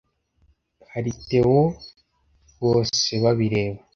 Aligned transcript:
hari 0.91 1.11
Theo 1.27 1.57
Bosebabireba 2.59 3.79